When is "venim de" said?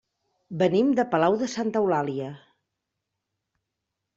0.61-1.05